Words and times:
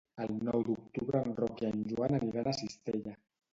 El 0.23 0.31
nou 0.45 0.63
d'octubre 0.69 1.21
en 1.27 1.37
Roc 1.43 1.63
i 1.65 1.69
en 1.69 1.85
Joan 1.93 2.19
aniran 2.23 2.53
a 2.53 2.57
Cistella. 2.65 3.17